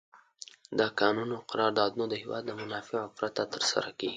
د 0.79 0.81
کانونو 0.99 1.35
قراردادونه 1.49 2.05
د 2.09 2.13
هېواد 2.21 2.43
د 2.47 2.51
منافعو 2.61 3.13
پرته 3.17 3.43
تر 3.53 3.61
سره 3.71 3.89
کیږي. 3.99 4.09